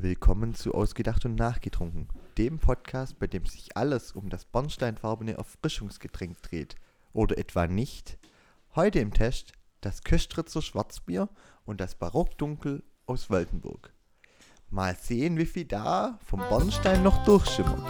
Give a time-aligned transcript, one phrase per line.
[0.00, 2.08] Willkommen zu Ausgedacht und Nachgetrunken,
[2.38, 6.76] dem Podcast, bei dem sich alles um das bornsteinfarbene Erfrischungsgetränk dreht.
[7.12, 8.18] Oder etwa nicht?
[8.74, 9.52] Heute im Test
[9.82, 11.28] das Köstritzer Schwarzbier
[11.66, 13.92] und das Barockdunkel aus Waldenburg.
[14.70, 17.86] Mal sehen, wie viel da vom Bornstein noch durchschimmert.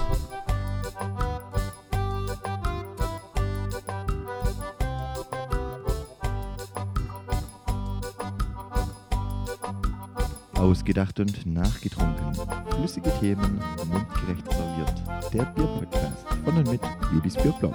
[10.63, 12.33] Ausgedacht und nachgetrunken.
[12.77, 14.93] Flüssige Themen, mundgerecht serviert.
[15.33, 16.81] Der Bierpodcast von und mit
[17.13, 17.75] Julis Bierblog.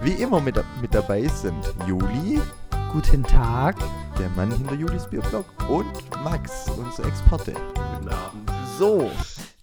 [0.00, 2.40] Wie immer mit, mit dabei sind Juli,
[2.90, 3.76] Guten Tag.
[4.18, 7.52] der Mann hinter Julis Bierblog, und Max, unser Experte.
[7.52, 8.50] Guten Abend.
[8.78, 9.10] So,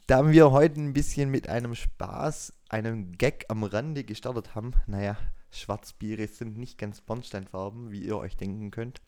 [0.06, 5.18] da wir heute ein bisschen mit einem Spaß, einem Gag am Rande gestartet haben, naja,
[5.52, 9.02] Schwarzbiere sind nicht ganz Bornsteinfarben, wie ihr euch denken könnt,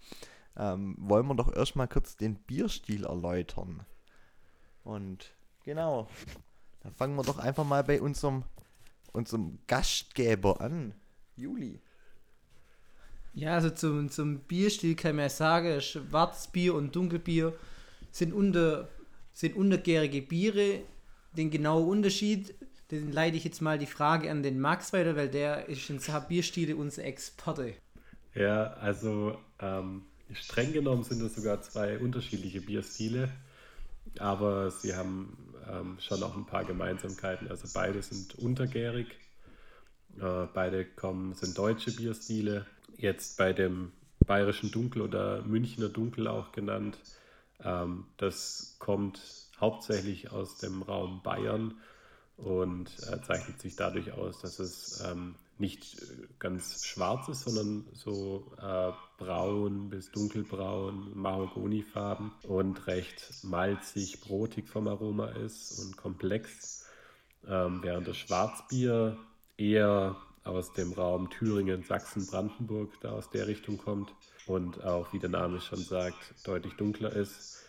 [0.57, 3.85] ähm, wollen wir doch erstmal kurz den Bierstil erläutern.
[4.83, 6.07] Und genau,
[6.81, 8.43] da fangen wir doch einfach mal bei unserem,
[9.11, 10.93] unserem Gastgeber an.
[11.35, 11.81] Juli.
[13.33, 17.53] Ja, also zum, zum Bierstil kann man ja sagen, Schwarzbier und Dunkelbier
[18.11, 18.89] sind, unter,
[19.33, 20.81] sind untergärige Biere.
[21.37, 22.55] Den genauen Unterschied,
[22.91, 25.99] den leite ich jetzt mal die Frage an den Max weiter, weil der ist in
[26.27, 27.73] Bierstile unser Experte.
[28.33, 33.29] Ja, also ähm, streng genommen sind es sogar zwei unterschiedliche Bierstile,
[34.17, 37.47] aber sie haben ähm, schon auch ein paar Gemeinsamkeiten.
[37.49, 39.07] Also beide sind untergärig,
[40.19, 42.65] äh, beide kommen, sind deutsche Bierstile.
[42.97, 43.91] Jetzt bei dem
[44.25, 46.97] bayerischen Dunkel oder Münchner Dunkel auch genannt,
[47.63, 49.21] ähm, das kommt
[49.59, 51.75] hauptsächlich aus dem Raum Bayern
[52.43, 57.85] und äh, zeichnet sich dadurch aus, dass es ähm, nicht äh, ganz schwarz ist, sondern
[57.93, 66.85] so äh, braun bis dunkelbraun, Mahagonifarben und recht malzig, brotig vom Aroma ist und komplex,
[67.47, 69.17] ähm, während das Schwarzbier
[69.57, 70.15] eher
[70.45, 74.13] aus dem Raum Thüringen, Sachsen, Brandenburg da aus der Richtung kommt
[74.47, 77.63] und auch, wie der Name schon sagt, deutlich dunkler ist.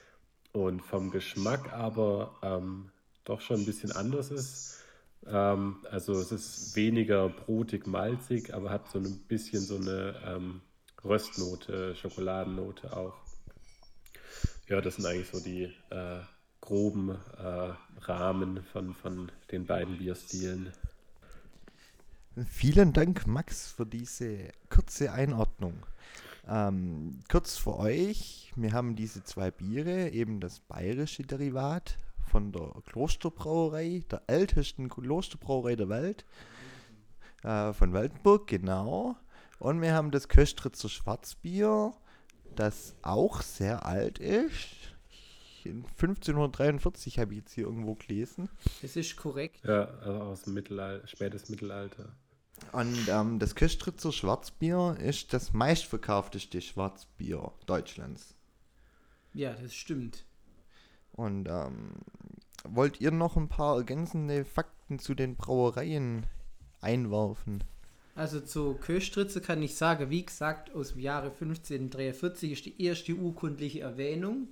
[0.53, 2.91] Und vom Geschmack aber ähm,
[3.31, 4.79] doch schon ein bisschen anders ist.
[5.27, 10.61] Ähm, also es ist weniger brotig, malzig, aber hat so ein bisschen so eine ähm,
[11.05, 13.15] Röstnote, Schokoladennote auch.
[14.69, 16.21] Ja, das sind eigentlich so die äh,
[16.61, 20.73] groben äh, Rahmen von, von den beiden Bierstilen.
[22.49, 25.75] Vielen Dank, Max, für diese kurze Einordnung.
[26.49, 31.99] Ähm, kurz für euch, wir haben diese zwei Biere, eben das bayerische Derivat
[32.31, 36.25] von der Klosterbrauerei, der ältesten Klosterbrauerei der Welt,
[37.43, 39.17] äh, von Waldenburg, genau.
[39.59, 41.93] Und wir haben das Köstritzer Schwarzbier,
[42.55, 44.95] das auch sehr alt ist.
[45.65, 48.49] In 1543 habe ich jetzt hier irgendwo gelesen.
[48.81, 49.61] Das ist korrekt.
[49.65, 52.15] Ja, also aus dem Mittelalter, spätes Mittelalter.
[52.73, 58.35] Und ähm, das Köstritzer Schwarzbier ist das meistverkaufteste Schwarzbier Deutschlands.
[59.35, 60.25] Ja, das stimmt.
[61.13, 61.93] Und ähm,
[62.65, 66.27] wollt ihr noch ein paar ergänzende Fakten zu den Brauereien
[66.81, 67.65] einwerfen?
[68.15, 73.15] Also zu Köstritze kann ich sagen, wie gesagt, aus dem Jahre 1543 ist die erste
[73.15, 74.49] urkundliche Erwähnung.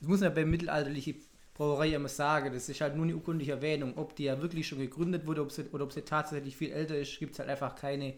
[0.00, 1.16] Das muss man ja bei mittelalterlichen
[1.54, 3.94] Brauerei immer sagen, das ist halt nur eine urkundliche Erwähnung.
[3.96, 6.96] Ob die ja wirklich schon gegründet wurde ob sie, oder ob sie tatsächlich viel älter
[6.98, 8.14] ist, gibt es halt einfach keine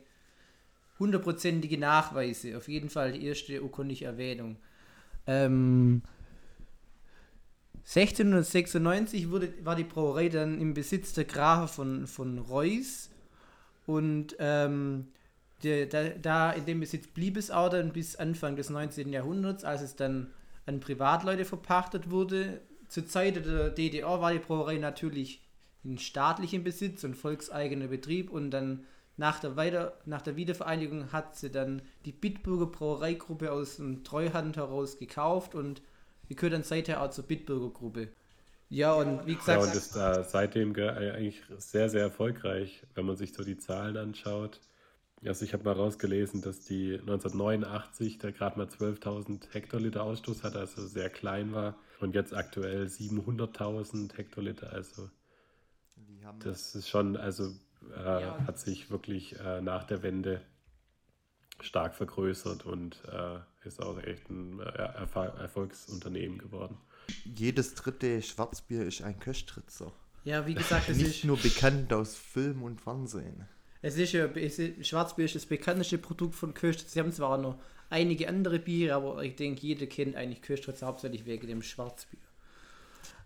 [0.99, 2.57] hundertprozentige Nachweise.
[2.57, 4.57] Auf jeden Fall die erste urkundliche Erwähnung.
[5.27, 6.03] Ähm,
[7.87, 13.11] 1696 wurde, war die Brauerei dann im Besitz der Grafe von, von Reuss
[13.87, 15.09] und ähm,
[15.63, 19.13] der, da, da in dem Besitz blieb es auch dann bis Anfang des 19.
[19.13, 20.31] Jahrhunderts, als es dann
[20.67, 22.61] an Privatleute verpachtet wurde.
[22.89, 25.43] Zur Zeit der DDR war die Brauerei natürlich
[25.83, 28.85] in staatlichem Besitz und volkseigener Betrieb und dann
[29.17, 34.57] nach der, Weiter nach der Wiedervereinigung hat sie dann die Bitburger Brauereigruppe aus dem Treuhand
[34.57, 35.83] heraus gekauft und
[36.29, 38.09] die gehört dann seither auch zur Bitburger Gruppe.
[38.71, 43.07] Ja, und wie Ja, gesagt, und ist da seitdem ge- eigentlich sehr, sehr erfolgreich, wenn
[43.07, 44.61] man sich so die Zahlen anschaut.
[45.25, 50.59] Also ich habe mal rausgelesen, dass die 1989 da gerade mal 12.000 Hektoliter Ausstoß hatte,
[50.61, 51.77] also sehr klein war.
[52.01, 55.11] Und jetzt aktuell 700.000 Hektoliter, also
[55.97, 57.51] Die haben das ist schon, also
[57.95, 58.37] äh, Ja.
[58.47, 60.43] hat sich wirklich äh, nach der Wende
[61.65, 66.77] stark vergrößert und äh, ist auch echt ein äh, Erfol- Erfolgsunternehmen geworden.
[67.25, 69.93] jedes dritte Schwarzbier ist ein Köstritzer.
[70.25, 73.47] ja, wie gesagt, das Nicht ist, nur bekannt aus Film und Fernsehen.
[73.83, 76.93] Es ist ja, es ist, Schwarzbier ist das bekannteste Produkt von Köstritz.
[76.93, 77.59] Sie haben zwar noch
[77.91, 82.21] einige andere Biere, aber ich denke, jeder kennt eigentlich Köstritz hauptsächlich wegen dem Schwarzbier.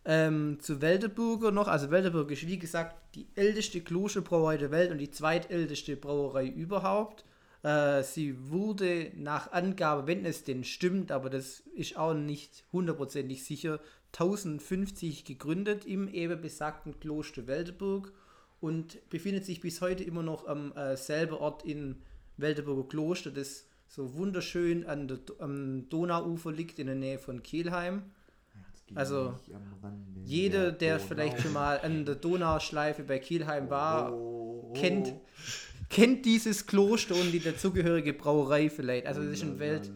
[0.05, 4.99] Ähm, zu Welterburger noch, also Welterburger ist wie gesagt die älteste Klosterbrauerei der Welt und
[4.99, 7.25] die zweitälteste Brauerei überhaupt.
[7.63, 13.45] Äh, sie wurde nach Angabe, wenn es denn stimmt, aber das ist auch nicht hundertprozentig
[13.45, 13.81] sicher,
[14.13, 18.13] 1050 gegründet im eben besagten Kloster Welterburg
[18.61, 21.97] und befindet sich bis heute immer noch am äh, selben Ort in
[22.37, 28.03] Welterburger Kloster, das so wunderschön an der, am Donauufer liegt in der Nähe von Kelheim.
[28.95, 29.35] Also
[30.25, 35.15] jeder, der vielleicht schon mal an der Donauschleife bei Kielheim war, Oh, kennt,
[35.89, 39.07] kennt dieses Kloster und die dazugehörige Brauerei vielleicht.
[39.07, 39.91] Also das ist schon Welt,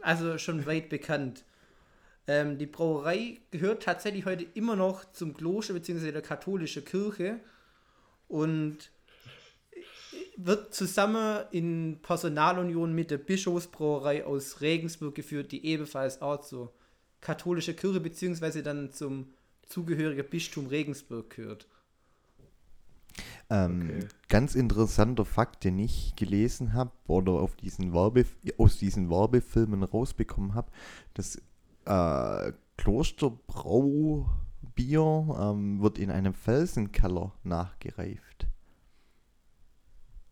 [0.00, 1.44] also schon weit bekannt.
[2.26, 6.12] Ähm, die Brauerei gehört tatsächlich heute immer noch zum Kloster bzw.
[6.12, 7.40] der katholischen Kirche
[8.28, 8.90] und
[10.36, 16.72] wird zusammen in Personalunion mit der Bischofsbrauerei aus Regensburg geführt, die ebenfalls auch zur
[17.20, 18.62] katholischen Kirche bzw.
[18.62, 19.32] dann zum
[19.66, 21.66] zugehörigen Bistum Regensburg gehört.
[23.50, 24.08] Ähm, Okay.
[24.28, 28.26] Ganz interessanter Fakt, den ich gelesen habe oder diesen Werbe,
[28.58, 30.70] aus diesen Werbefilmen rausbekommen habe,
[31.14, 31.40] das
[31.84, 34.26] äh, Klosterbraubier
[35.38, 38.48] ähm, wird in einem Felsenkeller nachgereift.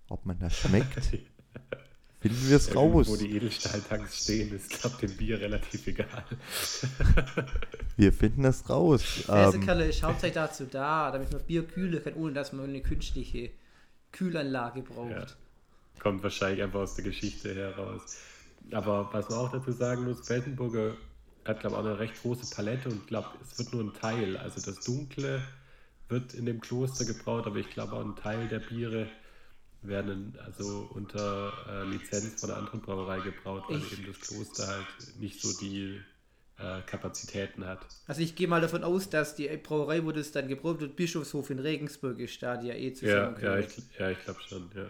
[0.08, 1.18] Ob man das schmeckt,
[2.22, 3.08] finden wir es Ja, raus.
[3.08, 6.24] Wo die Edelstahltanks stehen, ist, glaube ich, dem Bier relativ egal.
[7.96, 9.02] Wir finden es raus.
[9.18, 12.80] Ähm, Fersenkeller ist hauptsächlich dazu da, damit man Bier kühlen kann, ohne dass man eine
[12.80, 13.50] künstliche
[14.12, 15.10] Kühlanlage braucht.
[15.10, 15.26] Ja.
[15.98, 18.18] Kommt wahrscheinlich einfach aus der Geschichte heraus.
[18.70, 20.96] Aber was man auch dazu sagen muss, Felsenburger
[21.44, 24.36] hat, glaube ich, auch eine recht große Palette und glaube, es wird nur ein Teil.
[24.36, 25.42] Also das Dunkle
[26.08, 29.08] wird in dem Kloster gebraut, aber ich glaube auch ein Teil der Biere
[29.82, 34.66] werden also unter äh, Lizenz von einer anderen Brauerei gebraut, weil Ich- eben das Kloster
[34.68, 36.04] halt nicht so die
[36.58, 37.90] äh, Kapazitäten hat.
[38.06, 41.50] Also ich gehe mal davon aus, dass die Brauerei, wo das dann gebraut wird, Bischofshof
[41.50, 43.42] in Regensburg ist, da die ja eh Ja, zusammengehört.
[43.42, 43.68] ja, ich,
[43.98, 44.86] ja, ich glaube schon, ja.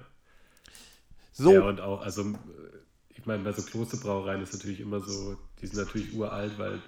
[1.33, 2.35] so, Ja, und auch, also
[3.11, 6.83] ich meine, bei so Klosterbrauereien ist natürlich immer so, die sind natürlich uralt, weil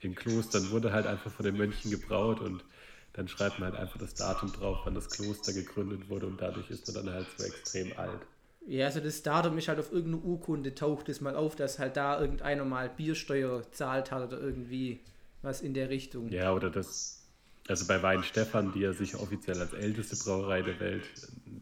[0.00, 2.64] in Klostern wurde halt einfach von den Mönchen gebraut und
[3.12, 6.70] dann schreibt man halt einfach das Datum drauf, wann das Kloster gegründet wurde und dadurch
[6.70, 8.20] ist man dann halt so extrem alt.
[8.66, 11.96] Ja, also das Datum ist halt auf irgendeine Urkunde, taucht es mal auf, dass halt
[11.96, 15.00] da irgendeiner mal Biersteuer zahlt hat oder irgendwie
[15.42, 16.28] was in der Richtung.
[16.28, 17.26] Ja, oder das,
[17.68, 21.04] also bei Weinstefan, die ja sich offiziell als älteste Brauerei der Welt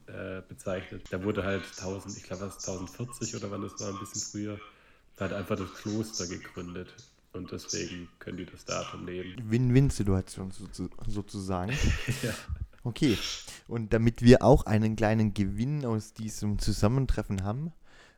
[0.07, 4.01] äh, bezeichnet, da wurde halt 1000, ich glaube, was 1040 oder wann das war, ein
[4.01, 4.59] bisschen früher,
[5.17, 6.93] da hat einfach das Kloster gegründet.
[7.39, 9.35] Und deswegen können die das Datum nehmen.
[9.51, 11.73] Win-Win-Situation sozu- sozusagen.
[12.23, 12.35] Ja.
[12.85, 13.19] Okay,
[13.67, 17.73] und damit wir auch einen kleinen Gewinn aus diesem Zusammentreffen haben,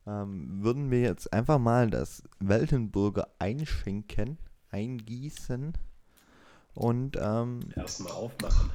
[0.06, 4.38] ähm, würden wir jetzt einfach mal das Weltenburger einschenken,
[4.70, 5.72] eingießen
[6.74, 8.70] und ähm, Erstmal aufmachen.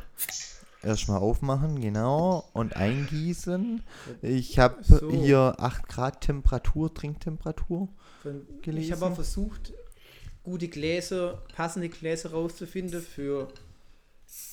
[0.82, 3.82] erstmal aufmachen, genau, und eingießen.
[4.22, 5.10] Ich habe So.
[5.12, 7.88] hier 8 Grad Temperatur, Trinktemperatur.
[8.22, 8.92] Von, ich gelesen.
[8.96, 9.72] habe auch versucht,
[10.46, 13.50] gute Gläser, passende Gläser rauszufinden für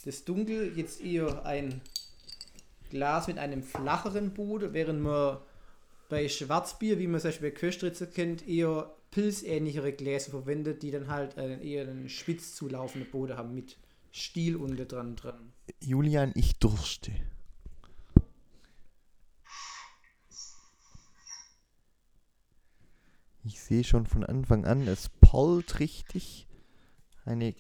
[0.05, 0.73] das Dunkel.
[0.77, 1.83] Jetzt eher ein
[2.91, 5.39] Glas mit einem flacheren Boden, während man
[6.09, 10.91] bei Schwarzbier, wie man es zum Beispiel bei Köstritzer kennt, eher pilzähnlichere Gläser verwendet, die
[10.91, 13.77] dann halt äh, eher einen spitz zulaufenden Boden haben mit
[14.11, 15.53] Stiel unten dran dran.
[15.81, 17.13] Julian, ich durste.
[23.45, 26.47] Ich sehe schon von Anfang an, es pollt richtig.
[27.25, 27.55] Eine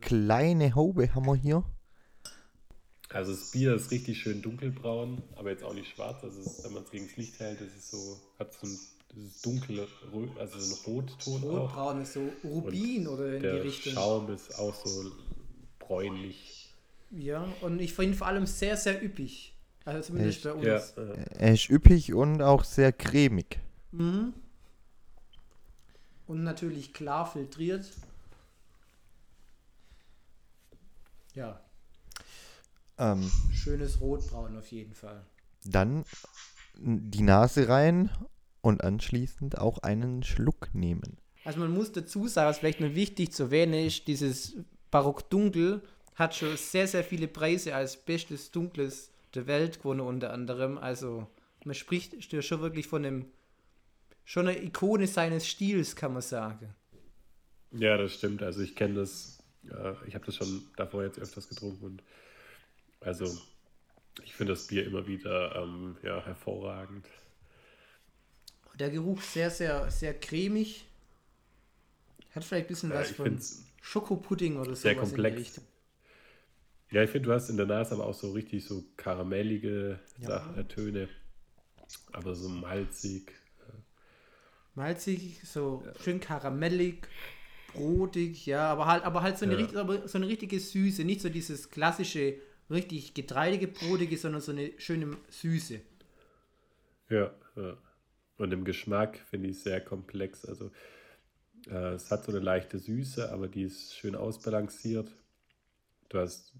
[0.00, 1.64] kleine Haube haben wir hier.
[3.08, 6.22] Also das Bier ist richtig schön dunkelbraun, aber jetzt auch nicht schwarz.
[6.22, 8.68] Also es ist, wenn man es gegen das Licht hält, das ist so, hat so
[8.68, 8.78] ein
[9.12, 9.88] dieses dunkle,
[10.38, 11.62] also so ein Rotton auch.
[11.62, 13.92] Rotbraun ist so Rubin oder in die Der Richtung.
[13.94, 15.10] Schaum ist auch so
[15.80, 16.72] bräunlich.
[17.10, 19.52] Ja, und ich finde ihn vor allem sehr, sehr üppig.
[19.84, 20.44] Also zumindest Echt?
[20.44, 20.94] bei uns.
[20.96, 23.58] Ja, äh, Er ist üppig und auch sehr cremig.
[23.90, 24.32] Mhm.
[26.26, 27.90] Und natürlich klar filtriert.
[31.34, 31.60] Ja,
[32.98, 35.22] Ähm, schönes Rotbraun auf jeden Fall.
[35.64, 36.04] dann
[36.78, 38.10] die Nase rein
[38.62, 41.18] und anschließend auch einen Schluck nehmen.
[41.44, 44.56] Also man muss dazu sagen, was vielleicht noch wichtig zu erwähnen ist, dieses
[44.90, 45.82] Barock Dunkel
[46.14, 50.78] hat schon sehr, sehr viele Preise als bestes Dunkles der Welt gewonnen unter anderem.
[50.78, 51.26] Also
[51.64, 52.14] man spricht
[52.44, 53.26] schon wirklich von einem,
[54.26, 56.74] schon eine Ikone seines Stils, kann man sagen.
[57.72, 58.42] ja, das stimmt.
[58.42, 62.02] Also ich kenne das, äh, ich habe das schon davor jetzt öfters getrunken und
[63.00, 63.38] also
[64.24, 67.06] Ich finde das Bier immer wieder ähm, ja, hervorragend.
[68.78, 70.86] Der Geruch sehr, sehr, sehr cremig.
[72.34, 73.40] Hat vielleicht ein bisschen Ja, was von
[73.80, 74.82] Schokopudding oder so.
[74.82, 75.60] sehr komplex.
[76.90, 80.54] Ja, ich finde, du hast in der Nase aber auch so richtig so karamellige Ja.
[80.56, 81.08] Äh, Töne.
[82.12, 83.32] Aber so malzig.
[84.76, 87.08] Malzig, so schön karamellig,
[87.72, 89.60] brotig, ja, aber halt, aber halt so eine, Ja.
[89.60, 91.04] richt- aber so eine richtige Süße.
[91.04, 92.34] Nicht so dieses klassische,
[92.70, 95.80] richtig getreidige, brotige, sondern so eine schöne Süße.
[97.08, 97.76] Ja, ja.
[98.38, 100.44] Und im Geschmack finde ich sehr komplex.
[100.44, 100.70] Also
[101.68, 105.10] äh, es hat so eine leichte Süße, aber die ist schön ausbalanciert.
[106.10, 106.54] Du hast,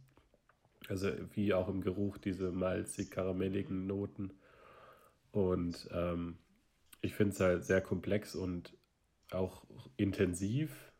[0.88, 4.32] also wie auch im Geruch, diese malzig-karamelligen Noten.
[5.32, 6.38] Und ähm,
[7.06, 8.76] ich finde es halt sehr komplex und
[9.30, 9.64] auch
[9.96, 10.92] intensiv,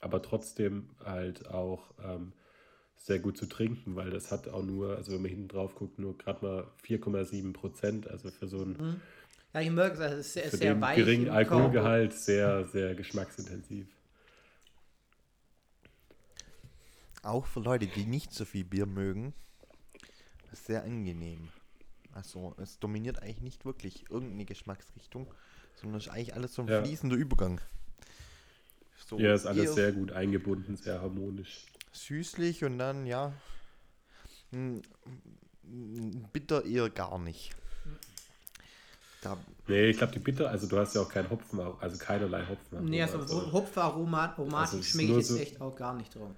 [0.00, 2.32] aber trotzdem halt auch ähm,
[2.96, 5.98] sehr gut zu trinken, weil das hat auch nur, also wenn man hinten drauf guckt,
[5.98, 8.08] nur gerade mal 4,7 Prozent.
[8.08, 9.00] Also für so einen
[9.54, 10.96] Ja, ich merke es, ist sehr, für sehr den weich.
[10.96, 13.86] geringen im Alkoholgehalt sehr, sehr geschmacksintensiv.
[17.22, 19.32] Auch für Leute, die nicht so viel Bier mögen,
[20.52, 21.48] ist sehr angenehm.
[22.12, 25.26] Also es dominiert eigentlich nicht wirklich irgendeine Geschmacksrichtung,
[25.74, 26.82] sondern es ist eigentlich alles so ein Ja.
[26.82, 27.60] fließender Übergang.
[29.06, 31.66] So Ja, ist alles sehr gut eingebunden, sehr harmonisch.
[31.92, 33.32] süßlich und dann ja
[34.52, 34.78] mm,
[35.64, 37.54] mm, bitter eher gar nicht.
[39.20, 39.38] Da,
[39.68, 42.84] Nee, ich glaube, die Bitter, also du hast ja auch keinen Hopfen, also keinerlei Hopfen.
[42.90, 46.32] Nee, also Also es ist schmecke ich jetzt so- echt auch gar nicht drauf.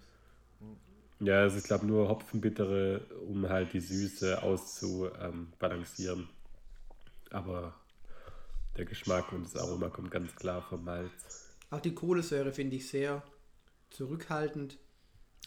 [1.24, 6.28] Ja, also ich glaube nur Hopfenbittere, um halt die Süße auszubalancieren.
[7.30, 7.74] Aber
[8.76, 11.10] der Geschmack und das Aroma kommt ganz klar vom Malz.
[11.70, 13.22] Auch die Kohlensäure finde ich sehr
[13.90, 14.78] zurückhaltend,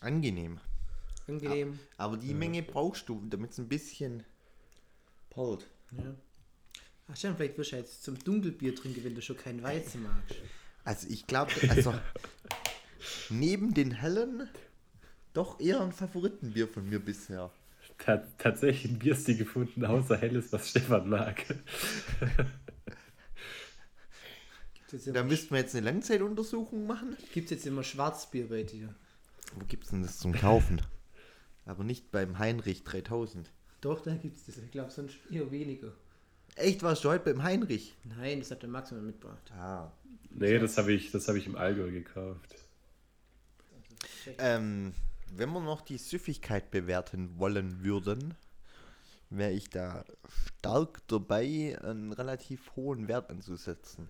[0.01, 0.59] angenehm.
[1.27, 1.79] angenehm.
[1.97, 4.23] Aber die Menge brauchst du, damit es ein bisschen
[5.29, 5.67] perlt.
[5.91, 6.15] Ja.
[7.09, 10.35] Ach stimmt, vielleicht wirst du jetzt zum Dunkelbier trinken, wenn du schon kein Weizen magst.
[10.83, 11.93] Also ich glaube, also
[13.29, 14.49] neben den hellen
[15.37, 17.51] doch eher ein Favoritenbier von mir bisher.
[17.99, 21.45] Ta tatsächlich ein Bierstil gefunden, außer Helles, was Stefan mag.
[24.73, 27.15] Gibt es Da müssten wir jetzt eine Langzeituntersuchung machen.
[27.33, 28.93] gibt's jetzt immer Schwarzbier bei dir?
[29.55, 30.81] Wo gibt's denn das zum Kaufen?
[31.65, 33.51] Aber nicht beim Heinrich 3000.
[33.81, 34.57] Doch, da gibt es das.
[34.57, 35.93] Ich glaube, sonst eher weniger.
[36.55, 37.95] Echt, warst du heute beim Heinrich?
[38.03, 39.51] Nein, das hat der Max mitgebracht.
[39.51, 39.91] Ah.
[40.31, 42.55] Nee, das habe ich, das hab ich im Allgäu gekauft.
[44.39, 44.93] Ähm,
[45.35, 48.33] wenn wir noch die Süffigkeit bewerten wollen würden,
[49.29, 50.05] wäre ich da
[50.57, 54.09] stark dabei, einen relativ hohen Wert anzusetzen.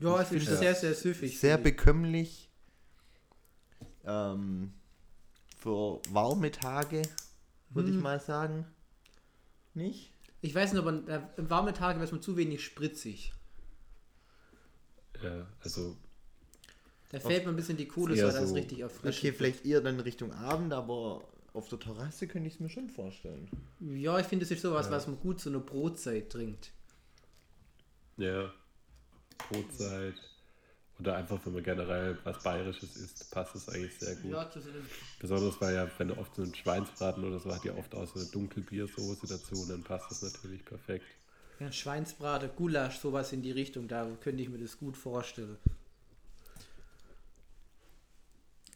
[0.00, 1.38] Ja, es ist sehr, sehr süffig.
[1.38, 2.50] Sehr bekömmlich.
[4.04, 4.72] Ähm,
[5.58, 7.02] für warme Tage,
[7.70, 8.02] würde ich Hm.
[8.02, 8.66] mal sagen.
[9.72, 10.12] Nicht?
[10.42, 13.32] Ich weiß nicht, aber äh, im warmen Tage wäre es mir zu wenig spritzig.
[15.22, 15.96] Ja, also
[17.14, 19.36] Da fällt mir ein bisschen die Kohlensäure, als so- richtig Okay, erfrischend.
[19.36, 23.48] vielleicht eher dann Richtung Abend, aber auf der Terrasse könnte ich es mir schon vorstellen.
[23.80, 24.92] Ja, ich finde, das ist sowas, Ja.
[24.92, 26.72] was man gut zu einer Brotzeit trinkt.
[28.16, 28.50] Ja,
[29.48, 30.14] Brotzeit.
[30.98, 34.32] Oder einfach, wenn man generell was Bayerisches isst, passt es eigentlich sehr gut.
[34.32, 34.50] Ja,
[35.20, 38.06] Besonders weil ja, wenn du oft so einen Schweinsbraten oder so, hat ja oft auch
[38.06, 41.06] so eine Dunkelbiersoße dazu und dann passt das natürlich perfekt.
[41.60, 45.56] ja, Schweinsbraten, Gulasch, sowas in die Richtung, da könnte ich mir das gut vorstellen.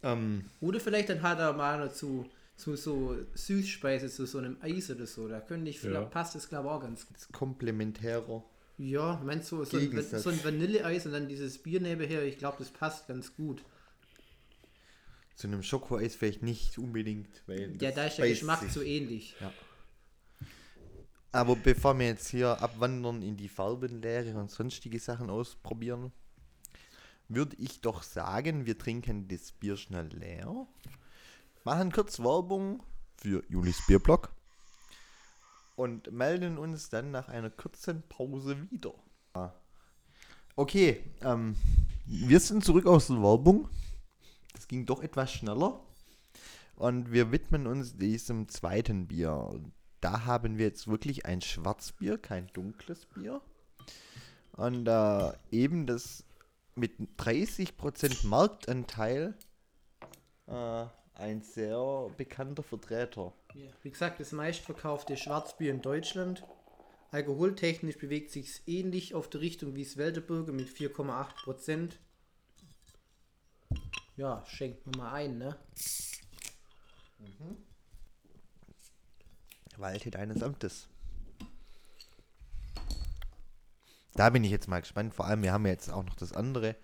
[0.02, 4.90] Ähm, Oder vielleicht dann halt auch mal zu, zu so Süßspeise, zu so einem Eis
[4.90, 5.28] oder so.
[5.28, 6.02] Da könnte ich, Ja.
[6.02, 7.16] passt das glaube ich auch ganz gut.
[7.16, 8.44] das komplementärer.
[8.78, 10.22] Ja, meinst du, so, ein, Gegensatz.
[10.22, 13.64] so ein Vanilleeis und dann dieses Bier nebenher, ich glaube, das passt ganz gut.
[15.34, 18.72] Zu einem Schokoeis vielleicht nicht unbedingt, weil Ja, da ist der Geschmack sich.
[18.72, 19.34] so ähnlich.
[21.32, 26.10] Aber bevor wir jetzt hier abwandern in die Farbenlehre und sonstige Sachen ausprobieren,
[27.28, 30.66] würde ich doch sagen, wir trinken das Bier schnell leer,
[31.64, 32.82] machen kurz Werbung
[33.16, 34.32] für Julis Bierblock
[35.76, 38.94] und melden uns dann nach einer kurzen Pause wieder.
[40.56, 41.54] Okay, ähm,
[42.06, 43.68] wir sind zurück aus der Werbung.
[44.54, 45.78] Das ging doch etwas schneller.
[46.74, 49.60] Und wir widmen uns diesem zweiten Bier.
[50.00, 53.40] Da haben wir jetzt wirklich ein Schwarzbier, kein dunkles Bier.
[54.52, 56.24] Und äh, eben das
[56.78, 59.34] mit 30% Marktanteil
[60.46, 63.32] äh, ein sehr bekannter Vertreter.
[63.54, 63.70] Ja.
[63.82, 66.44] Wie gesagt, das meistverkaufte Schwarzbier in Deutschland.
[67.10, 71.92] Alkoholtechnisch bewegt sich ähnlich auf der Richtung wie das Welterburger mit 4,8%.
[74.16, 75.56] Ja, schenkt mir mal ein, ne?
[79.76, 80.88] Walte deines Amtes.
[84.14, 85.14] Da bin ich jetzt mal gespannt.
[85.14, 86.76] Vor allem, wir haben ja jetzt auch noch das andere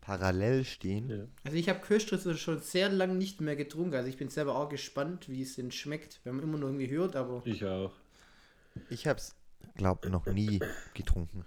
[0.00, 1.08] parallel stehen.
[1.08, 1.24] Ja.
[1.44, 3.94] Also ich habe Köstritze schon sehr lange nicht mehr getrunken.
[3.94, 6.20] Also ich bin selber auch gespannt, wie es denn schmeckt.
[6.24, 7.92] Wir haben immer nur irgendwie gehört, aber Ich auch.
[8.90, 9.34] Ich habe es,
[9.76, 10.60] glaube noch nie
[10.94, 11.44] getrunken.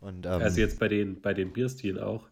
[0.00, 2.28] Und ähm, Also jetzt bei den, bei den Bierstilen auch.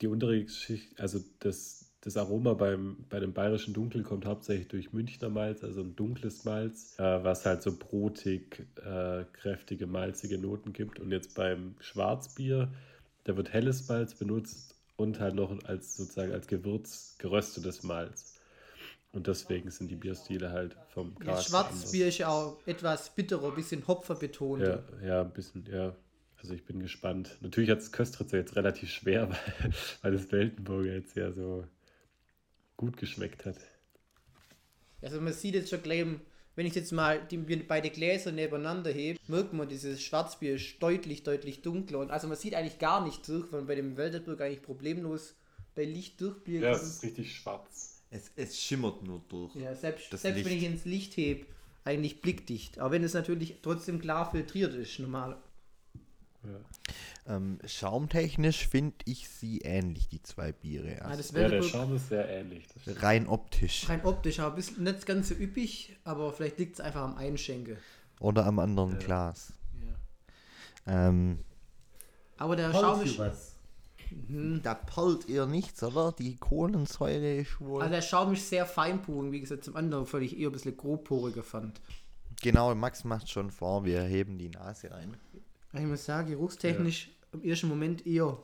[0.00, 4.92] Die untere Schicht, also das, das Aroma beim, bei dem bayerischen Dunkel kommt hauptsächlich durch
[4.92, 10.72] Münchner Malz, also ein dunkles Malz, äh, was halt so brotig, äh, kräftige, malzige Noten
[10.72, 11.00] gibt.
[11.00, 12.72] Und jetzt beim Schwarzbier,
[13.24, 18.38] da wird helles Malz benutzt und halt noch als sozusagen als Gewürz geröstetes Malz.
[19.10, 23.48] Und deswegen sind die Bierstile halt vom ja, Charakter Schwarzbier ist ja auch etwas bitterer,
[23.48, 24.62] ein bisschen Hopfer betont.
[24.62, 25.92] ja, ja, ein bisschen, ja.
[26.40, 27.36] Also ich bin gespannt.
[27.40, 29.28] Natürlich hat es Köstritzer jetzt relativ schwer,
[29.60, 29.72] weil,
[30.02, 31.64] weil das Weltenburger jetzt ja so
[32.76, 33.56] gut geschmeckt hat.
[35.02, 36.04] Also man sieht jetzt schon gleich,
[36.54, 41.22] wenn ich jetzt mal die beide Gläser nebeneinander hebe, merkt man, dieses Schwarzbier ist deutlich,
[41.22, 41.98] deutlich dunkler.
[42.00, 45.34] Und also man sieht eigentlich gar nicht durch, weil bei dem Weltenburger eigentlich problemlos
[45.74, 48.02] bei Licht durchblicken Ja, es ist richtig schwarz.
[48.10, 49.54] es, es schimmert nur durch.
[49.56, 51.46] Ja, selbst, Das selbst wenn ich ins Licht hebe,
[51.84, 52.78] eigentlich blickdicht.
[52.78, 55.36] Aber wenn es natürlich trotzdem klar filtriert ist, normal.
[56.46, 57.36] Ja.
[57.36, 60.98] Ähm, schaumtechnisch finde ich sie ähnlich, die zwei Biere.
[61.02, 62.66] Ah, Also das ja, der Schaum ist sehr ähnlich.
[62.86, 63.88] Rein optisch.
[63.88, 67.78] rein optisch, aber bisschen nicht ganz so üppig, aber vielleicht liegt es einfach am Einschenke.
[68.20, 68.98] Oder am anderen Ja.
[68.98, 69.52] Glas.
[70.86, 71.08] Ja.
[71.08, 71.38] Ähm,
[72.38, 73.18] Aber der Schaum ist.
[73.18, 73.52] was.
[74.28, 76.12] Hm, da perlt ihr nichts, oder?
[76.12, 77.82] Die Kohlensäure ist wohl.
[77.82, 81.42] Also der Schaum ist sehr feinporig, wie gesagt, zum anderen völlig eher ein bisschen grobporiger
[81.42, 81.80] fand.
[82.40, 85.16] genau, Max macht schon vor, wir heben die Nase ein.
[85.78, 88.38] Ich muss sagen, geruchstechnisch im ersten Moment eher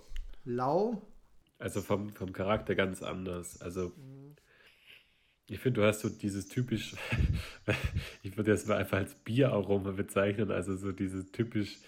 [0.44, 1.02] lau.
[1.58, 3.60] Also vom, vom Charakter ganz anders.
[3.60, 3.92] Also
[5.48, 6.94] ich finde, du hast so dieses typisch,
[8.22, 11.78] ich würde das mal einfach als Bieraroma bezeichnen, also so diese typisch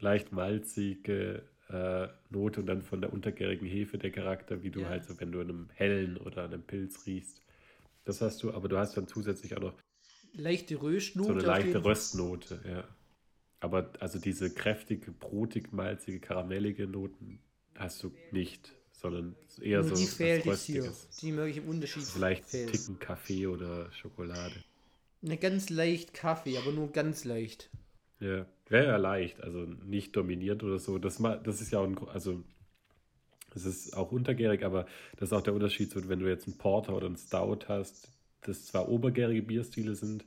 [0.00, 4.88] leicht malzige äh, Note und dann von der untergärigen Hefe der Charakter, wie du Ja.
[4.88, 7.42] halt so, wenn du an einem hellen oder an einem Pilz riechst.
[8.04, 9.74] Das hast du, aber du hast dann zusätzlich auch noch
[10.32, 11.26] Leichte Röstnote.
[11.26, 11.84] so eine leichte.
[11.84, 12.84] Röstnote, ja.
[13.60, 17.40] Aber also diese kräftige, brotig, malzige, karamellige Noten
[17.76, 20.92] hast du nicht, sondern eher Nur so die fehlt jetzt hier.
[21.20, 22.72] Die möglich im Unterschied Vielleicht fehlt.
[22.72, 24.54] Ticken Kaffee oder Schokolade.
[25.22, 27.68] Eine ganz leicht Kaffee, aber nur ganz leicht.
[28.20, 30.98] Ja, wäre ja leicht, also nicht dominierend oder so.
[30.98, 32.42] Das, das ist ja auch ein, also
[33.54, 36.56] es ist auch untergärig, aber das ist auch der Unterschied, so, wenn du jetzt einen
[36.56, 38.08] Porter oder einen Stout hast,
[38.42, 40.24] das zwar obergärige Bierstile sind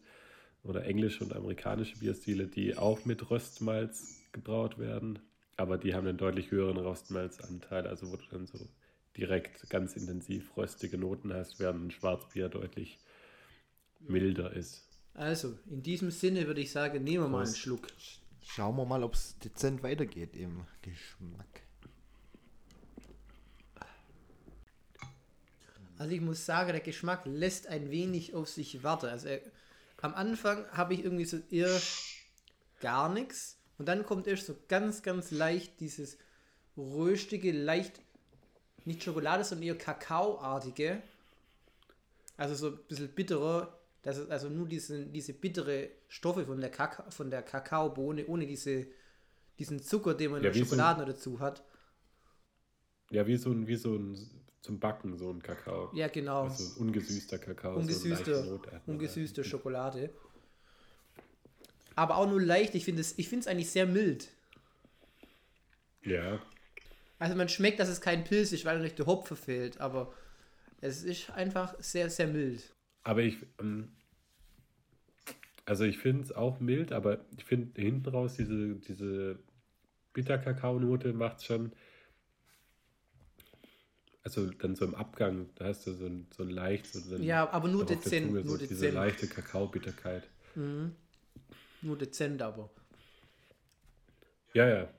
[0.63, 5.19] oder englische und amerikanische Bierstile, die auch mit Röstmalz gebraut werden,
[5.57, 8.67] aber die haben einen deutlich höheren Röstmalzanteil, also wo du dann so
[9.17, 12.99] direkt ganz intensiv röstige Noten hast, während ein Schwarzbier deutlich
[13.99, 14.87] milder ist.
[15.13, 17.55] Also, in diesem Sinne würde ich sagen, nehmen wir mal einen.
[17.55, 17.87] Schluck.
[18.41, 21.61] Schauen wir mal, ob es dezent weitergeht im Geschmack.
[25.97, 29.05] Also ich muss sagen, der Geschmack lässt ein wenig auf sich warten.
[29.05, 29.39] Also er,
[30.03, 31.81] am Anfang habe ich irgendwie so eher
[32.81, 36.17] gar nichts und dann kommt erst so ganz, ganz leicht dieses
[36.77, 38.01] röstige, leicht,
[38.85, 41.01] nicht Schokolade, sondern eher Kakaoartige.
[42.37, 46.69] Also so ein bisschen bitterer, das ist also nur diese, diese bittere Stoffe von der,
[46.71, 48.87] Kaka, von der Kakaobohne, ohne diese,
[49.59, 51.63] diesen Zucker, den man in Ja, der so ein- Schokolade noch dazu hat.
[53.13, 54.17] Ja, wie so ein, wie so ein
[54.61, 55.91] zum Backen, so ein Kakao.
[55.93, 56.43] Ja, genau.
[56.43, 57.75] Also ein ungesüßter Kakao.
[57.77, 59.43] ungesüßte, so ungesüßte.
[59.43, 60.09] Schokolade.
[61.95, 62.73] Aber auch nur leicht.
[62.73, 64.29] Ich finde es ich find's eigentlich sehr mild.
[66.01, 66.41] Ja,
[67.19, 69.79] Also man schmeckt, dass es kein Pilz ist, weil natürlich der Hopfen fehlt.
[69.79, 70.11] Aber
[70.81, 72.73] es ist einfach sehr, sehr mild.
[73.03, 73.89] aber ich, ähm,
[75.65, 79.39] also ich finde es auch mild, aber ich finde hinten raus diese, diese
[80.13, 81.71] Bitter-Kakao-Note macht schon,
[84.23, 87.23] also dann so im Abgang, da hast du so ein, so ein leicht, so ein,
[87.23, 88.27] Ja, aber nur auf der dezent.
[88.27, 88.93] Zunge Nur so diese dezent.
[88.93, 90.27] leichte Kakaobitterkeit.
[90.55, 92.69] Nur dezent aber.
[94.53, 94.89] Ja, ja,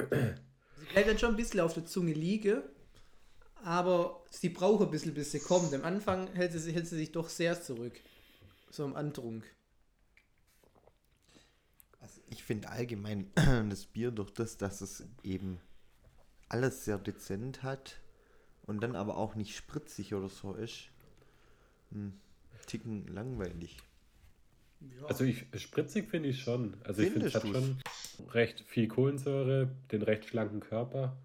[0.00, 2.62] Sie bleibt dann schon ein bisschen auf der Zunge liegen.
[3.64, 5.72] Aber sie braucht ein bisschen, bis sie kommt.
[5.72, 7.92] Am Anfang hält sie, sich- hält sie sich doch sehr zurück.
[8.70, 9.44] So im Antrunk.
[12.00, 13.30] Also ich finde allgemein
[13.70, 15.60] das Bier durch das, dass es eben
[16.48, 18.00] alles sehr dezent hat
[18.66, 20.88] und dann aber auch nicht spritzig oder so ist,
[21.90, 22.12] hm,
[22.66, 23.76] Ticken langweilig.
[25.08, 26.76] Also ich spritzig finde ich schon.
[26.84, 31.16] Also ich finde es hat Findest schon recht viel Kohlensäure, den recht schlanken Körper.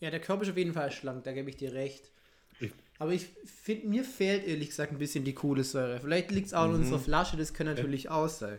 [0.00, 2.10] Ja, der Körper ist auf jeden Fall schlank, da gebe ich dir recht.
[2.58, 6.00] Ich, Aber ich finde, mir fehlt ehrlich gesagt ein bisschen die Kohlensäure.
[6.00, 8.58] Vielleicht liegt es auch in unserer Flasche, das kann natürlich auch sein.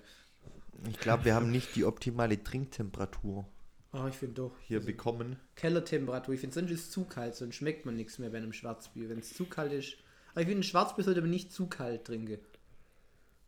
[0.89, 3.45] Ich glaube, wir haben nicht die optimale Trinktemperatur
[3.91, 4.57] Aber ich finde doch.
[4.61, 5.37] hier bekommen.
[5.55, 6.33] Kellertemperatur.
[6.33, 9.09] Ich finde, sonst ist es zu kalt, sonst schmeckt man nichts mehr bei einem Schwarzbier.
[9.09, 9.97] Wenn es zu kalt ist.
[10.31, 12.39] Aber ich finde, ein Schwarzbier sollte man nicht zu kalt trinken.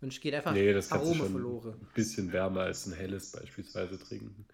[0.02, 1.76] Sonst geht einfach nee, das Aroma schon verloren.
[1.80, 4.46] ein bisschen wärmer als ein helles beispielsweise trinken.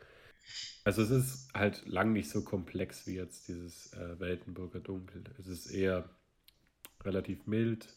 [0.84, 5.24] Also es ist halt lang nicht so komplex wie jetzt dieses äh, Weltenburger Dunkel.
[5.40, 6.08] Es ist eher
[7.04, 7.88] relativ mild,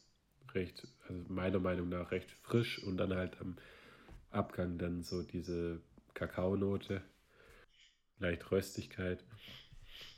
[0.55, 3.57] recht, also meiner Meinung nach recht frisch und dann halt am
[4.31, 5.83] Abgang dann so diese
[6.15, 7.03] Kakaonote,
[8.23, 9.23] leicht Röstigkeit.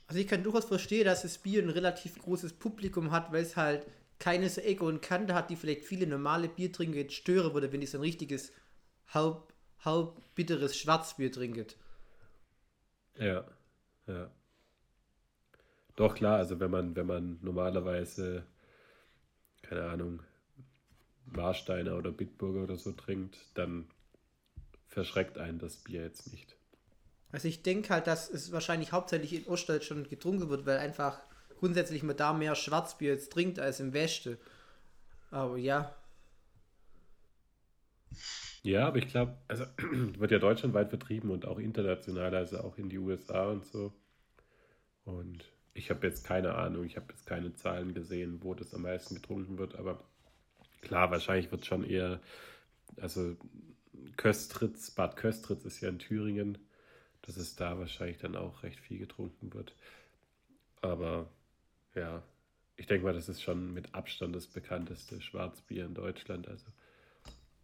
[0.07, 3.57] Also ich kann durchaus verstehen, dass das Bier ein relativ großes Publikum hat, weil es
[3.57, 3.85] halt
[4.19, 7.81] keine so Ecke und Kante hat, die vielleicht viele normale Biertrinker jetzt stören würde, wenn
[7.81, 8.53] die so ein richtiges
[9.07, 9.51] halb,
[9.83, 11.67] halb bitteres Schwarzbier trinken.
[13.17, 13.45] Ja,
[14.07, 14.31] ja.
[15.95, 18.45] Doch klar, also wenn man, wenn man normalerweise,
[19.61, 20.21] keine Ahnung,
[21.25, 23.87] Warsteiner oder Bitburger oder so trinkt, dann
[24.87, 26.55] verschreckt einen das Bier jetzt nicht.
[27.35, 31.19] Also ich denke halt, dass es wahrscheinlich hauptsächlich in Ostdeutschland getrunken wird, weil einfach
[31.59, 34.37] grundsätzlich man da mehr Schwarzbier jetzt trinkt als im Westen.
[35.31, 35.93] Aber ja,
[38.63, 39.65] Ja, aber ich glaube, also
[40.17, 43.91] wird ja deutschlandweit vertrieben und auch international, also auch in die USA und so.
[45.03, 45.43] Und
[45.73, 49.15] ich habe jetzt keine Ahnung, ich habe jetzt keine Zahlen gesehen, wo das am meisten
[49.15, 50.05] getrunken wird, aber
[50.79, 52.21] klar, wahrscheinlich wird schon eher,
[53.01, 53.35] also
[54.15, 56.57] Köstritz, Bad Köstritz ist ja in Thüringen,
[57.25, 59.75] dass es da wahrscheinlich dann auch recht viel getrunken wird.
[60.81, 61.29] Aber
[61.95, 62.23] ja,
[62.75, 66.47] ich denke mal, das ist schon mit Abstand das bekannteste Schwarzbier in Deutschland.
[66.47, 66.65] Also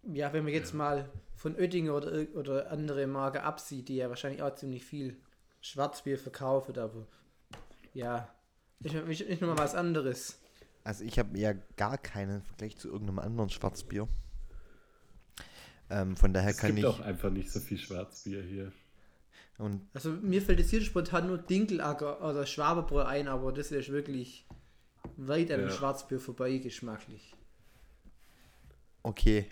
[0.03, 4.41] ja, wenn man jetzt mal von Oettinger oder, oder andere Marke absieht, die ja wahrscheinlich
[4.41, 5.17] auch ziemlich viel
[5.61, 7.05] Schwarzbier verkaufen, aber
[7.93, 8.33] ja,
[8.79, 10.39] ist, ist, ist nochmal was anderes.
[10.83, 14.07] Also ich habe ja gar keinen Vergleich zu irgendeinem anderen Schwarzbier.
[15.91, 16.85] Ähm, von daher es kann gibt ich.
[16.85, 18.71] auch einfach nicht so viel Schwarzbier hier.
[19.61, 23.89] Und Also mir fällt jetzt hier spontan nur Dinkelacker oder Schwaberbräu ein, aber das ist
[23.91, 24.47] wirklich
[25.17, 25.75] weit an dem Ja.
[25.75, 27.35] Schwarzbier vorbei geschmacklich.
[29.03, 29.45] okay,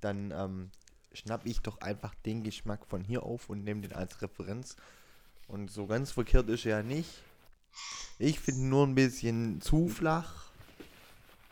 [0.00, 0.70] dann ähm,
[1.12, 4.76] schnapp ich doch einfach den Geschmack von hier auf und nehme den als Referenz.
[5.46, 7.22] Und so ganz verkehrt ist er ja nicht.
[8.18, 10.46] Ich finde nur ein bisschen zu flach.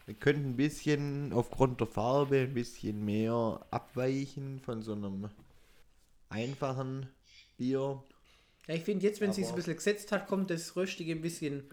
[0.06, 5.28] Wir könnten ein bisschen aufgrund der Farbe ein bisschen mehr abweichen von so einem
[6.28, 7.08] einfachen
[7.60, 8.02] Bier.
[8.66, 11.12] Ja, ich finde jetzt, wenn es sich so ein bisschen gesetzt hat, kommt das Röstige
[11.12, 11.64] ein bisschen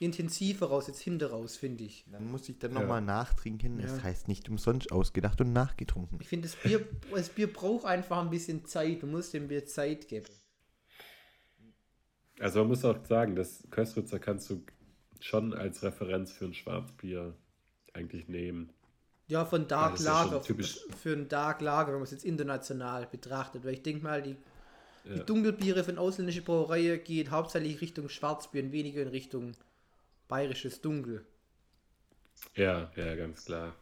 [0.00, 2.04] intensiver raus, jetzt hinter raus, finde ich.
[2.10, 2.80] Dann muss ich dann Ja.
[2.80, 3.78] nochmal nachtrinken.
[3.80, 3.86] Ja.
[3.86, 6.18] Das heißt nicht umsonst ausgedacht und nachgetrunken.
[6.20, 9.02] Ich finde, das Bier, das Bier braucht einfach ein bisschen Zeit.
[9.02, 10.26] Du musst dem Bier Zeit geben.
[12.40, 14.62] Also man muss auch sagen, das Köstritzer kannst du
[15.20, 17.34] schon als Referenz für ein Schwarzbier
[17.92, 18.72] eigentlich nehmen.
[19.26, 20.78] Ja, von Dark ja Lager, typisch.
[21.02, 23.64] für ein Dark Lager, wenn man es jetzt international betrachtet.
[23.64, 24.36] Weil ich denke mal, die,
[25.08, 25.14] Ja.
[25.14, 29.54] die Dunkelbiere von ausländischen Brauereien geht hauptsächlich Richtung Schwarzbier und weniger in Richtung
[30.28, 31.24] bayerisches Dunkel.
[32.54, 33.74] Ja, ja, ganz klar.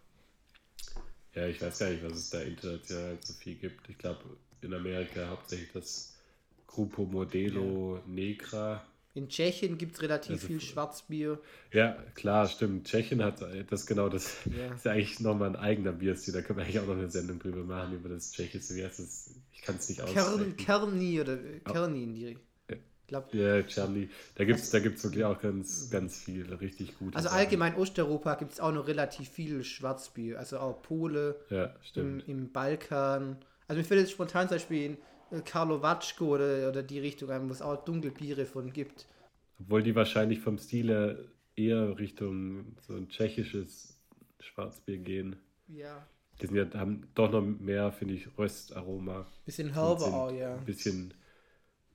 [1.34, 3.88] Ja, ich weiß gar nicht, was es da international so viel gibt.
[3.88, 4.20] Ich glaube,
[4.62, 6.16] in Amerika hauptsächlich das
[6.66, 8.86] Grupo Modelo Negra.
[9.16, 11.38] In Tschechien gibt es relativ Also viel Schwarzbier.
[11.72, 12.86] Ja, klar, stimmt.
[12.86, 14.36] Tschechien hat äh, das genau das.
[14.44, 14.74] Ja.
[14.74, 16.34] ist ja eigentlich nochmal ein eigener Bierstil.
[16.34, 18.74] Da können wir eigentlich auch noch eine Sendung drüber machen, über das tschechische.
[18.84, 19.30] Heißt das?
[19.54, 20.56] Ich kann es nicht aussprechen.
[20.58, 22.22] Kerni oder äh, Kerni in die.
[22.68, 22.76] Ja.
[23.06, 24.08] Ich glaub, Ja, Charlie.
[24.34, 27.38] Da gibt es da gibt's wirklich auch ganz, ganz viel richtig gute also Sachen.
[27.38, 30.38] allgemein Osteuropa gibt es auch noch relativ viel Schwarzbier.
[30.38, 33.38] Also auch Pole, Ja, im, im Balkan.
[33.68, 34.98] Also mir fällt jetzt spontan zum Beispiel in
[35.30, 39.06] äh, Karlovatschko oder, oder die Richtung ein, wo es auch Dunkelbiere von gibt.
[39.60, 41.18] Obwohl die wahrscheinlich vom Stil her
[41.56, 43.98] eher Richtung so ein tschechisches
[44.40, 45.36] Schwarzbier gehen.
[45.68, 46.06] Ja.
[46.40, 49.26] Die sind ja, haben doch noch mehr, finde ich, Röstaroma.
[49.46, 50.56] Bisschen herber auch, ja.
[50.56, 51.14] Ein bisschen,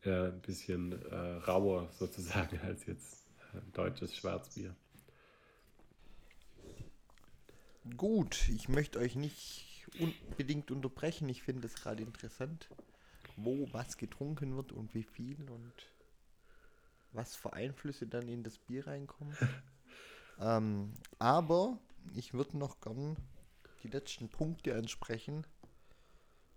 [0.03, 4.75] ja, ein bisschen äh, rauer sozusagen als jetzt äh, deutsches Schwarzbier.
[7.97, 11.29] Gut, ich möchte euch nicht unbedingt unterbrechen.
[11.29, 12.69] Ich finde es gerade interessant,
[13.37, 15.73] wo was getrunken wird und wie viel und
[17.13, 19.35] was für Einflüsse dann in das Bier reinkommen.
[20.39, 21.77] ähm, aber
[22.15, 23.17] ich würde noch gern
[23.83, 25.45] die letzten Punkte ansprechen.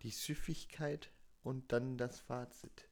[0.02, 1.10] Die Süffigkeit
[1.42, 2.88] und dann das Fazit.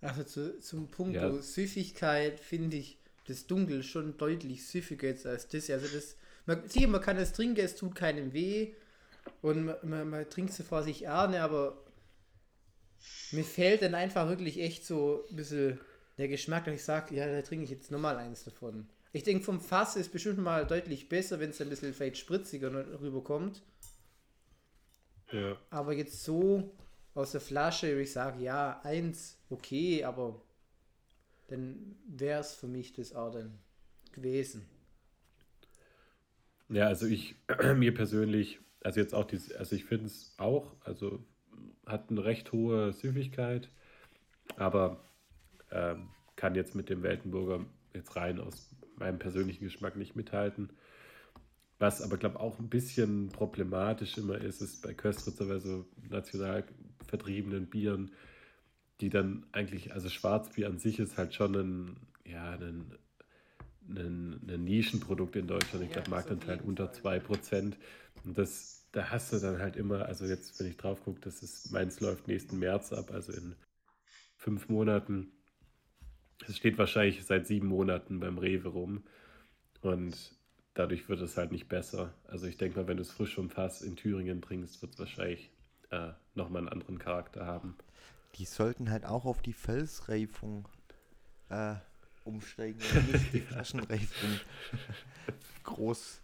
[0.00, 1.32] Also zu, zum Punkt Ja.
[1.40, 5.70] Süffigkeit finde ich das Dunkel schon deutlich süffiger jetzt als das.
[5.70, 8.74] Also das, man, sicher, man kann es trinken, es tut keinem weh
[9.40, 11.76] und man, man, man trinkt es vor sich gerne, aber
[13.32, 15.80] mir fehlt dann einfach wirklich echt so ein bisschen
[16.18, 18.88] der Geschmack, dass ich sage, ja, da trinke ich jetzt nochmal eins davon.
[19.12, 22.72] Ich denke, vom Fass ist bestimmt mal deutlich besser, wenn es ein bisschen vielleicht spritziger
[23.00, 23.62] rüberkommt.
[25.32, 25.56] Ja.
[25.70, 26.74] Aber jetzt so
[27.14, 30.40] aus der Flasche würde ich sagen, ja, eins, okay, aber
[31.48, 33.58] dann wäre es für mich das auch dann
[34.12, 34.66] gewesen.
[36.68, 37.34] Ja, also ich,
[37.76, 41.24] mir persönlich, also jetzt auch dieses, also ich finde es auch, also
[41.86, 43.70] hat eine recht hohe Süffigkeit,
[44.56, 45.04] aber
[45.70, 50.70] ähm, kann jetzt mit dem Weltenburger jetzt rein aus meinem persönlichen Geschmack nicht mithalten.
[51.78, 55.84] Was aber, glaube ich, auch ein bisschen problematisch immer ist, ist bei Köstritzer, bei so
[56.08, 56.64] national
[57.06, 58.12] vertriebenen Bieren,
[59.00, 62.96] die dann eigentlich, also Schwarzbier an sich ist halt schon ein, ja, ein,
[63.88, 65.84] ein, ein Nischenprodukt in Deutschland.
[65.84, 66.92] Ich Ja, glaube, Marktanteil jeden unter Fall.
[66.92, 67.76] 2%.
[68.24, 71.42] Und das, da hast du dann halt immer, also jetzt, wenn ich drauf gucke, das
[71.42, 73.56] ist, meins läuft nächsten März ab, also in
[74.36, 75.32] fünf Monaten.
[76.46, 79.04] Es steht wahrscheinlich seit sieben Monaten beim Rewe rum.
[79.80, 80.34] Und
[80.74, 82.14] dadurch wird es halt nicht besser.
[82.26, 84.98] Also ich denke mal, wenn du es frisch vom Fass in Thüringen trinkst, wird es
[84.98, 85.50] wahrscheinlich
[85.90, 87.76] äh, nochmal einen anderen Charakter haben.
[88.36, 90.66] Die sollten halt auch auf die Felsreifung
[91.50, 91.74] äh,
[92.24, 94.40] umsteigen und nicht die Flaschenreifung
[95.64, 96.20] groß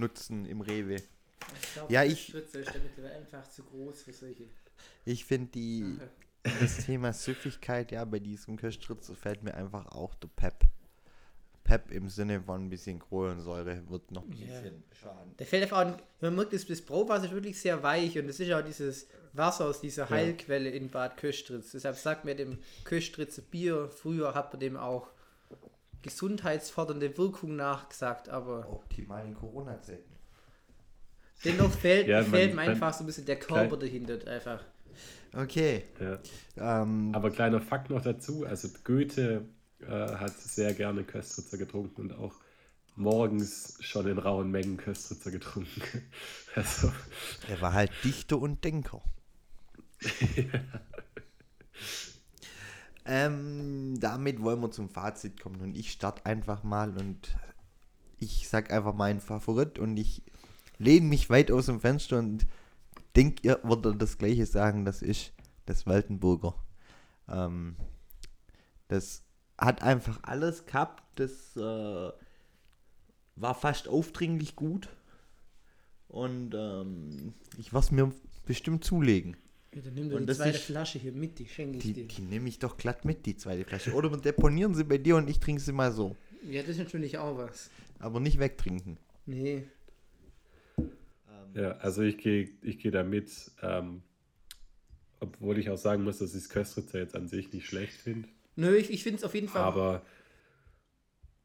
[0.00, 0.96] nutzen im Rewe.
[0.96, 4.44] Ich glaub, Ja, ich- Spritzer ist mittlerweile einfach zu groß für solche.
[5.04, 5.98] Ich finde die
[6.60, 10.64] das Thema Süffigkeit, ja, bei diesem Köstritzer fällt mir einfach auch der Pep.
[11.64, 14.46] Pep im Sinne von ein bisschen Kohlensäure wird noch ein Ja.
[14.46, 15.36] bisschen schaden.
[15.38, 18.40] Der fällt einfach auch, man merkt, das, das Brauwasser ist wirklich sehr weich und es
[18.40, 21.72] ist auch dieses Wasser aus dieser Heilquelle in Bad Köstritz.
[21.72, 25.08] Deshalb sagt mir dem Köstritzer Bier, früher hat man dem auch
[26.02, 30.12] gesundheitsfördernde Wirkung nachgesagt, aber Optimal in Corona-Zeiten.
[31.44, 34.64] dennoch fehlt, Ja, man- mir einfach so ein bisschen der Körper dahinter einfach.
[35.32, 35.84] Okay.
[36.00, 36.18] Ja.
[36.82, 39.44] Ähm, Aber kleiner Fakt noch dazu, also Goethe
[39.80, 42.34] äh, hat sehr gerne Köstritzer getrunken und auch
[42.96, 45.82] morgens schon in rauen Mengen Köstritzer getrunken.
[46.56, 46.92] Also,
[47.48, 49.00] er war halt Dichter und Denker.
[53.04, 57.36] ähm, damit wollen wir zum Fazit kommen und ich starte einfach mal und
[58.18, 60.22] ich sag einfach meinen Favorit und ich
[60.78, 62.46] lehne mich weit aus dem Fenster und
[63.16, 65.32] denke, ihr würdet das gleiche sagen, das ist
[65.66, 66.54] das Waltenburger.
[67.28, 67.76] Ähm,
[68.88, 69.22] das
[69.56, 72.10] hat einfach alles gehabt, das äh,
[73.36, 74.88] war fast aufdringlich gut
[76.08, 78.12] und ähm, ich was mir
[78.44, 79.36] bestimmt zulegen.
[79.74, 81.92] Ja, dann nimm doch Und die zweite ist- Flasche hier mit, die schenke ich Die,
[81.92, 82.04] dir.
[82.08, 83.92] die nehme ich doch glatt mit, die zweite Flasche.
[83.92, 86.16] Oder wir deponieren sie bei dir und ich trinke sie mal so.
[86.42, 87.70] Ja, das ist natürlich auch was.
[88.00, 88.96] Aber nicht wegtrinken.
[89.26, 89.64] Nee.
[91.54, 93.30] ja, also ich gehe ich geh da mit,
[93.62, 94.02] ähm,
[95.20, 98.28] obwohl ich auch sagen muss, dass ich das Köstritzer jetzt an sich nicht schlecht finde.
[98.56, 99.62] Nö, ich, ich finde es auf jeden Fall.
[99.62, 100.02] Aber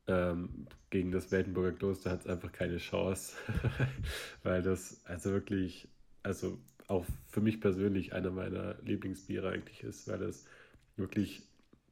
[0.07, 3.33] ähm, gegen das Weltenburger Kloster hat es einfach keine Chance,
[4.43, 5.87] weil das also wirklich,
[6.23, 10.45] also auch für mich persönlich einer meiner Lieblingsbiere eigentlich ist, weil es
[10.95, 11.43] wirklich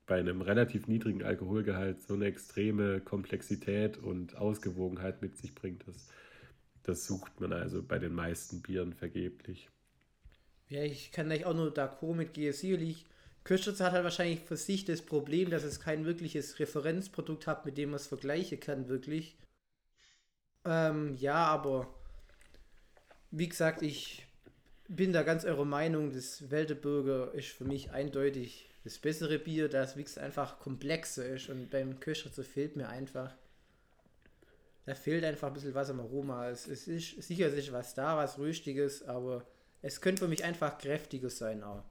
[0.05, 5.87] bei einem relativ niedrigen Alkoholgehalt so eine extreme Komplexität und Ausgewogenheit mit sich bringt.
[5.87, 6.07] Das,
[6.83, 9.69] das sucht man also bei den meisten Bieren vergeblich.
[10.67, 12.53] Ja, ich kann gleich auch nur d'accord mitgehen.
[12.53, 13.05] Sicherlich,
[13.43, 17.77] Köstritzer hat halt wahrscheinlich für sich das Problem, dass es kein wirkliches Referenzprodukt hat, mit
[17.77, 19.37] dem man es vergleichen kann, wirklich.
[20.65, 21.93] Ähm, ja, aber
[23.31, 24.25] wie gesagt, ich
[24.95, 29.97] bin da ganz eurer Meinung, das Welteburger ist für mich eindeutig das bessere Bier, das
[29.97, 33.33] wie gesagt einfach komplexer ist und beim Köstritzer fehlt mir einfach.
[34.85, 36.49] Da fehlt einfach ein bisschen was am Aroma.
[36.49, 39.45] Es, es ist sicher es ist was da, was Röstiges, aber
[39.81, 41.83] es könnte für mich einfach kräftiger sein auch.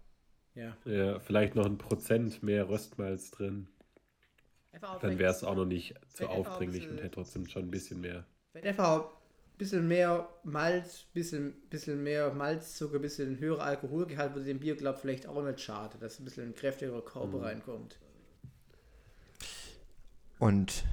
[0.54, 0.76] Ja.
[0.84, 3.68] Ja, vielleicht noch ein Prozent mehr Röstmalz drin.
[5.00, 8.26] Dann wäre es auch noch nicht so aufdringlich und hätte trotzdem schon ein bisschen mehr.
[8.50, 9.10] Vielleicht einfach
[9.58, 14.96] bisschen mehr Malz, bisschen, bisschen mehr Malzzucker, ein bisschen höherer Alkoholgehalt würde dem Bier, glaube
[14.96, 17.44] ich, vielleicht auch nicht schade, dass ein bisschen ein kräftigerer Körper Mhm.
[17.44, 17.98] reinkommt.
[20.38, 20.84] Und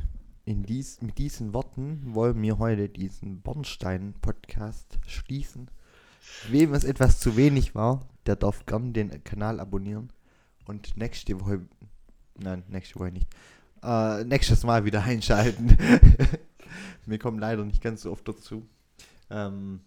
[0.46, 5.70] in dies, mit diesen Worten wollen wir heute diesen Bornstein-Podcast schließen.
[6.50, 10.12] Wem es etwas zu wenig war, der darf gern den Kanal abonnieren.
[10.68, 11.62] Und nächste Woche,
[12.38, 13.28] nein, nächste Woche nicht,
[13.84, 15.78] äh, nächstes Mal wieder einschalten.
[17.06, 18.68] wir kommen leider nicht ganz so oft dazu.
[19.30, 19.82] Ähm,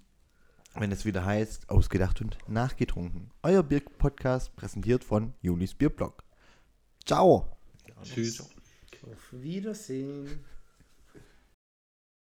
[0.74, 3.30] wenn es wieder heißt, ausgedacht und nachgetrunken.
[3.42, 6.24] Euer Bier-Podcast präsentiert von Julis Bierblog.
[7.04, 7.56] Ciao.
[8.02, 8.40] Tschüss.
[8.40, 10.44] Auf Wiedersehen.